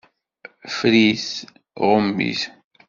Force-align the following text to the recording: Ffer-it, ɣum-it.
Ffer-it, 0.69 1.29
ɣum-it. 1.87 2.41